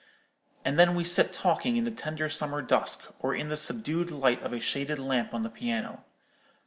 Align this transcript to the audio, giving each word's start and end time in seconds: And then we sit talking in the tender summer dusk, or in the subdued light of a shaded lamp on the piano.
And 0.65 0.79
then 0.79 0.95
we 0.95 1.03
sit 1.03 1.31
talking 1.31 1.77
in 1.77 1.83
the 1.83 1.91
tender 1.91 2.27
summer 2.27 2.63
dusk, 2.63 3.13
or 3.19 3.35
in 3.35 3.49
the 3.49 3.55
subdued 3.55 4.09
light 4.09 4.41
of 4.41 4.51
a 4.51 4.59
shaded 4.59 4.97
lamp 4.97 5.31
on 5.31 5.43
the 5.43 5.49
piano. 5.51 6.05